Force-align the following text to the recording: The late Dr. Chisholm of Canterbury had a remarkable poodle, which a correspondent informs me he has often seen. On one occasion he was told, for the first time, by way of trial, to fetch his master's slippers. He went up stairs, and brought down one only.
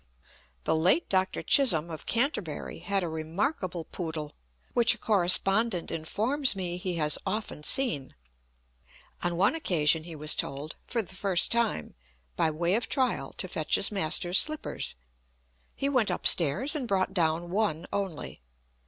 The 0.63 0.75
late 0.75 1.07
Dr. 1.09 1.43
Chisholm 1.43 1.91
of 1.91 2.07
Canterbury 2.07 2.79
had 2.79 3.03
a 3.03 3.07
remarkable 3.07 3.85
poodle, 3.85 4.33
which 4.73 4.95
a 4.95 4.97
correspondent 4.97 5.91
informs 5.91 6.55
me 6.55 6.77
he 6.77 6.95
has 6.95 7.19
often 7.23 7.61
seen. 7.61 8.15
On 9.21 9.35
one 9.37 9.53
occasion 9.53 10.03
he 10.05 10.15
was 10.15 10.33
told, 10.33 10.75
for 10.87 11.03
the 11.03 11.13
first 11.13 11.51
time, 11.51 11.93
by 12.35 12.49
way 12.49 12.73
of 12.73 12.89
trial, 12.89 13.31
to 13.33 13.47
fetch 13.47 13.75
his 13.75 13.91
master's 13.91 14.39
slippers. 14.39 14.95
He 15.75 15.87
went 15.87 16.09
up 16.09 16.25
stairs, 16.25 16.75
and 16.75 16.87
brought 16.87 17.13
down 17.13 17.51
one 17.51 17.85
only. 17.93 18.41